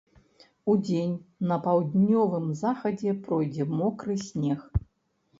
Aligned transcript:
Удзень 0.71 1.11
на 1.51 1.57
паўднёвым 1.65 2.47
захадзе 2.61 3.13
пройдзе 3.27 3.67
мокры 3.81 4.15
снег. 4.29 4.65